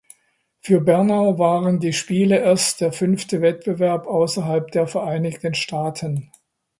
[0.61, 6.31] Für Bernau waren die Spiele erst der fünfte Wettbewerb außerhalb der Vereinigten Staaten.